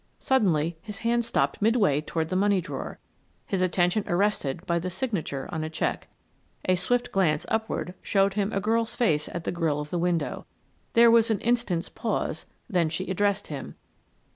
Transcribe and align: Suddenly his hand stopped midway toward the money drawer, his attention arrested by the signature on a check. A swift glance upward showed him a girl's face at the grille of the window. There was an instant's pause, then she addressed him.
Suddenly 0.19 0.79
his 0.81 0.97
hand 1.05 1.23
stopped 1.23 1.61
midway 1.61 2.01
toward 2.01 2.29
the 2.29 2.35
money 2.35 2.59
drawer, 2.59 2.97
his 3.45 3.61
attention 3.61 4.03
arrested 4.07 4.65
by 4.65 4.79
the 4.79 4.89
signature 4.89 5.47
on 5.51 5.63
a 5.63 5.69
check. 5.69 6.07
A 6.65 6.73
swift 6.73 7.11
glance 7.11 7.45
upward 7.49 7.93
showed 8.01 8.33
him 8.33 8.51
a 8.51 8.59
girl's 8.59 8.95
face 8.95 9.29
at 9.29 9.43
the 9.43 9.51
grille 9.51 9.79
of 9.79 9.91
the 9.91 9.99
window. 9.99 10.47
There 10.93 11.11
was 11.11 11.29
an 11.29 11.39
instant's 11.41 11.89
pause, 11.89 12.47
then 12.67 12.89
she 12.89 13.11
addressed 13.11 13.45
him. 13.45 13.75